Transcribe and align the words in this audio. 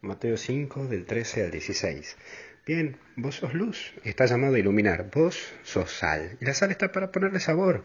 Mateo 0.00 0.36
5 0.36 0.86
del 0.86 1.06
13 1.06 1.44
al 1.44 1.50
16. 1.50 2.16
Bien, 2.64 2.96
vos 3.16 3.34
sos 3.34 3.52
luz, 3.52 3.94
está 4.04 4.26
llamado 4.26 4.54
a 4.54 4.58
iluminar, 4.60 5.10
vos 5.12 5.52
sos 5.64 5.90
sal, 5.90 6.36
y 6.40 6.44
la 6.44 6.54
sal 6.54 6.70
está 6.70 6.92
para 6.92 7.10
ponerle 7.10 7.40
sabor. 7.40 7.82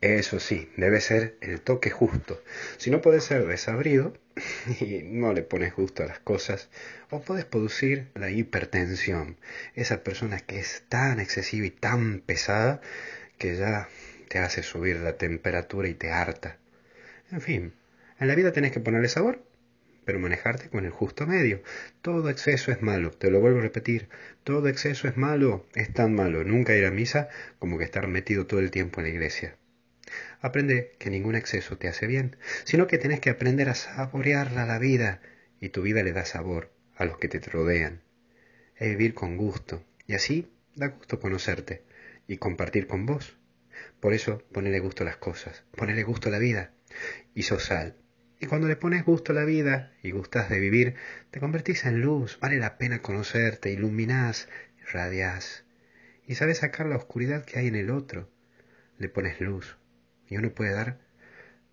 Eso 0.00 0.38
sí, 0.38 0.70
debe 0.76 1.00
ser 1.00 1.36
el 1.40 1.60
toque 1.60 1.90
justo. 1.90 2.40
Si 2.76 2.90
no 2.90 3.00
puede 3.00 3.20
ser 3.20 3.46
desabrido 3.46 4.16
y 4.80 5.02
no 5.02 5.32
le 5.32 5.42
pones 5.42 5.74
gusto 5.74 6.04
a 6.04 6.06
las 6.06 6.20
cosas, 6.20 6.68
o 7.10 7.20
puedes 7.20 7.46
producir 7.46 8.10
la 8.14 8.30
hipertensión, 8.30 9.36
esa 9.74 10.04
persona 10.04 10.38
que 10.38 10.60
es 10.60 10.84
tan 10.88 11.18
excesiva 11.18 11.66
y 11.66 11.70
tan 11.70 12.20
pesada 12.20 12.80
que 13.38 13.56
ya 13.56 13.88
te 14.28 14.38
hace 14.38 14.62
subir 14.62 14.98
la 14.98 15.16
temperatura 15.16 15.88
y 15.88 15.94
te 15.94 16.12
harta. 16.12 16.58
En 17.32 17.40
fin, 17.40 17.72
en 18.20 18.28
la 18.28 18.36
vida 18.36 18.52
tenés 18.52 18.70
que 18.70 18.80
ponerle 18.80 19.08
sabor 19.08 19.40
pero 20.06 20.20
manejarte 20.20 20.70
con 20.70 20.86
el 20.86 20.92
justo 20.92 21.26
medio. 21.26 21.62
Todo 22.00 22.30
exceso 22.30 22.70
es 22.70 22.80
malo, 22.80 23.10
te 23.10 23.28
lo 23.28 23.40
vuelvo 23.40 23.58
a 23.58 23.62
repetir, 23.62 24.08
todo 24.44 24.68
exceso 24.68 25.08
es 25.08 25.16
malo, 25.16 25.66
es 25.74 25.92
tan 25.92 26.14
malo 26.14 26.44
nunca 26.44 26.76
ir 26.76 26.86
a 26.86 26.92
misa 26.92 27.28
como 27.58 27.76
que 27.76 27.84
estar 27.84 28.06
metido 28.06 28.46
todo 28.46 28.60
el 28.60 28.70
tiempo 28.70 29.00
en 29.00 29.08
la 29.08 29.12
iglesia. 29.12 29.56
Aprende 30.40 30.94
que 31.00 31.10
ningún 31.10 31.34
exceso 31.34 31.76
te 31.76 31.88
hace 31.88 32.06
bien, 32.06 32.36
sino 32.64 32.86
que 32.86 32.98
tienes 32.98 33.18
que 33.18 33.30
aprender 33.30 33.68
a 33.68 33.74
saborearla 33.74 34.64
la 34.64 34.78
vida 34.78 35.20
y 35.60 35.70
tu 35.70 35.82
vida 35.82 36.04
le 36.04 36.12
da 36.12 36.24
sabor 36.24 36.70
a 36.94 37.04
los 37.04 37.18
que 37.18 37.26
te 37.26 37.40
rodean. 37.40 38.00
Es 38.76 38.88
vivir 38.90 39.12
con 39.12 39.36
gusto 39.36 39.84
y 40.06 40.14
así 40.14 40.52
da 40.76 40.86
gusto 40.86 41.18
conocerte 41.18 41.82
y 42.28 42.36
compartir 42.36 42.86
con 42.86 43.06
vos. 43.06 43.36
Por 43.98 44.14
eso 44.14 44.44
ponele 44.52 44.78
gusto 44.78 45.02
a 45.02 45.06
las 45.06 45.16
cosas, 45.16 45.64
ponele 45.76 46.04
gusto 46.04 46.28
a 46.28 46.32
la 46.32 46.38
vida 46.38 46.70
y 47.34 47.42
sos 47.42 47.64
sal 47.64 47.96
y 48.38 48.46
cuando 48.46 48.68
le 48.68 48.76
pones 48.76 49.04
gusto 49.04 49.32
a 49.32 49.34
la 49.34 49.44
vida 49.44 49.92
y 50.02 50.10
gustas 50.10 50.50
de 50.50 50.60
vivir, 50.60 50.94
te 51.30 51.40
convertís 51.40 51.86
en 51.86 52.00
luz, 52.02 52.38
vale 52.40 52.58
la 52.58 52.76
pena 52.76 53.00
conocerte, 53.00 53.70
iluminás, 53.70 54.48
radiás. 54.92 55.64
Y 56.26 56.34
sabes 56.34 56.58
sacar 56.58 56.86
la 56.86 56.96
oscuridad 56.96 57.44
que 57.44 57.58
hay 57.58 57.68
en 57.68 57.76
el 57.76 57.90
otro. 57.90 58.28
Le 58.98 59.08
pones 59.08 59.40
luz. 59.40 59.78
Y 60.28 60.36
uno 60.36 60.50
puede 60.50 60.72
dar 60.72 60.98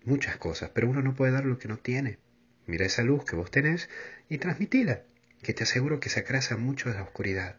muchas 0.04 0.36
cosas, 0.36 0.70
pero 0.72 0.88
uno 0.88 1.02
no 1.02 1.14
puede 1.14 1.32
dar 1.32 1.44
lo 1.44 1.58
que 1.58 1.68
no 1.68 1.78
tiene. 1.78 2.18
Mira 2.66 2.86
esa 2.86 3.02
luz 3.02 3.24
que 3.24 3.36
vos 3.36 3.50
tenés 3.50 3.90
y 4.28 4.38
transmitila, 4.38 5.02
que 5.42 5.52
te 5.52 5.64
aseguro 5.64 6.00
que 6.00 6.08
sacarás 6.08 6.56
mucho 6.58 6.88
de 6.88 6.94
la 6.94 7.02
oscuridad. 7.02 7.58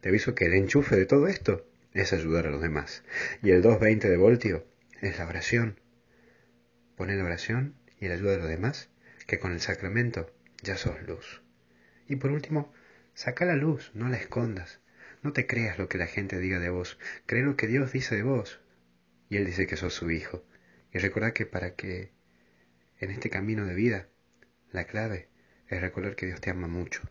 Te 0.00 0.08
aviso 0.08 0.34
que 0.34 0.46
el 0.46 0.54
enchufe 0.54 0.96
de 0.96 1.04
todo 1.04 1.26
esto 1.28 1.68
es 1.92 2.12
ayudar 2.12 2.46
a 2.46 2.50
los 2.50 2.62
demás. 2.62 3.02
Y 3.42 3.50
el 3.50 3.60
220 3.60 4.08
de 4.08 4.16
voltio 4.16 4.66
es 5.02 5.18
la 5.18 5.26
oración. 5.26 5.80
Pone 6.96 7.14
la 7.16 7.24
oración 7.24 7.74
y 8.00 8.08
la 8.08 8.14
ayuda 8.14 8.32
de 8.32 8.38
los 8.38 8.48
demás, 8.48 8.88
que 9.26 9.38
con 9.38 9.52
el 9.52 9.60
sacramento 9.60 10.32
ya 10.62 10.76
sos 10.76 11.02
luz. 11.02 11.42
Y 12.08 12.16
por 12.16 12.30
último, 12.30 12.72
saca 13.14 13.44
la 13.44 13.56
luz, 13.56 13.90
no 13.94 14.08
la 14.08 14.16
escondas. 14.16 14.80
No 15.22 15.32
te 15.32 15.46
creas 15.46 15.78
lo 15.78 15.88
que 15.88 15.98
la 15.98 16.06
gente 16.06 16.38
diga 16.38 16.58
de 16.58 16.70
vos, 16.70 16.98
cree 17.26 17.42
lo 17.42 17.56
que 17.56 17.66
Dios 17.66 17.92
dice 17.92 18.14
de 18.14 18.22
vos. 18.22 18.60
Y 19.28 19.38
Él 19.38 19.46
dice 19.46 19.66
que 19.66 19.76
sos 19.76 19.94
su 19.94 20.10
hijo. 20.10 20.44
Y 20.92 20.98
recuerda 20.98 21.32
que 21.32 21.46
para 21.46 21.74
que 21.74 22.12
en 22.98 23.10
este 23.10 23.28
camino 23.28 23.66
de 23.66 23.74
vida, 23.74 24.08
la 24.70 24.84
clave 24.84 25.28
es 25.68 25.80
recordar 25.80 26.16
que 26.16 26.26
Dios 26.26 26.40
te 26.40 26.50
ama 26.50 26.68
mucho. 26.68 27.02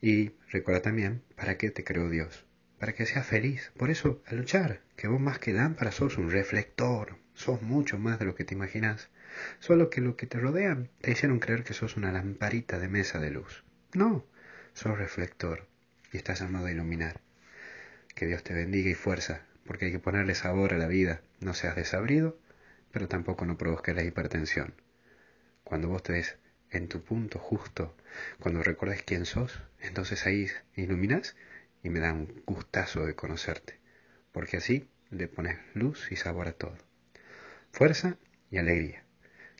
Y 0.00 0.32
recuerda 0.48 0.80
también 0.80 1.22
para 1.36 1.58
qué 1.58 1.70
te 1.70 1.84
creó 1.84 2.08
Dios, 2.08 2.46
para 2.80 2.94
que 2.94 3.04
seas 3.04 3.26
feliz. 3.26 3.70
Por 3.76 3.90
eso, 3.90 4.22
a 4.26 4.34
luchar, 4.34 4.80
que 4.96 5.06
vos 5.06 5.20
más 5.20 5.38
que 5.38 5.52
lámpara 5.52 5.92
sos 5.92 6.16
un 6.16 6.30
reflector, 6.30 7.18
sos 7.34 7.60
mucho 7.60 7.98
más 7.98 8.18
de 8.18 8.24
lo 8.24 8.34
que 8.34 8.44
te 8.44 8.54
imaginas. 8.54 9.10
Solo 9.58 9.90
que 9.90 10.00
lo 10.00 10.16
que 10.16 10.26
te 10.26 10.40
rodean 10.40 10.88
te 11.02 11.12
hicieron 11.12 11.38
creer 11.38 11.62
que 11.62 11.74
sos 11.74 11.98
una 11.98 12.10
lamparita 12.10 12.78
de 12.78 12.88
mesa 12.88 13.20
de 13.20 13.30
luz. 13.30 13.64
No, 13.92 14.24
sos 14.72 14.98
reflector 14.98 15.68
y 16.10 16.16
estás 16.16 16.40
llamado 16.40 16.66
a 16.66 16.72
iluminar. 16.72 17.20
Que 18.14 18.26
Dios 18.26 18.42
te 18.42 18.54
bendiga 18.54 18.90
y 18.90 18.94
fuerza, 18.94 19.42
porque 19.66 19.84
hay 19.84 19.92
que 19.92 19.98
ponerle 19.98 20.34
sabor 20.34 20.72
a 20.72 20.78
la 20.78 20.88
vida. 20.88 21.20
No 21.38 21.52
seas 21.52 21.76
desabrido, 21.76 22.38
pero 22.92 23.08
tampoco 23.08 23.44
no 23.44 23.58
provoques 23.58 23.94
la 23.94 24.04
hipertensión. 24.04 24.72
Cuando 25.64 25.88
vos 25.88 26.02
te 26.02 26.14
des 26.14 26.38
en 26.70 26.88
tu 26.88 27.02
punto 27.02 27.38
justo, 27.38 27.94
cuando 28.38 28.62
recuerdes 28.62 29.02
quién 29.02 29.26
sos, 29.26 29.60
entonces 29.80 30.24
ahí 30.24 30.48
iluminas 30.76 31.36
y 31.82 31.90
me 31.90 32.00
da 32.00 32.12
un 32.12 32.42
gustazo 32.46 33.06
de 33.06 33.14
conocerte, 33.14 33.78
porque 34.32 34.56
así 34.56 34.88
le 35.10 35.28
pones 35.28 35.58
luz 35.74 36.10
y 36.12 36.16
sabor 36.16 36.48
a 36.48 36.52
todo. 36.52 36.76
Fuerza 37.72 38.16
y 38.50 38.58
alegría. 38.58 39.04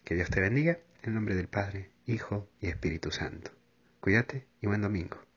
Que 0.05 0.15
Dios 0.15 0.31
te 0.31 0.41
bendiga 0.41 0.79
en 1.03 1.15
nombre 1.15 1.35
del 1.35 1.49
Padre, 1.49 1.91
Hijo 2.07 2.49
y 2.61 2.69
Espíritu 2.69 3.11
Santo. 3.11 3.53
Cuídate 4.01 4.47
y 4.61 4.67
buen 4.67 4.83
domingo. 4.83 5.30